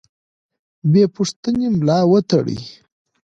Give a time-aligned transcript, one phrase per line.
[0.91, 2.59] بې پوښتنې ملا ورتړي.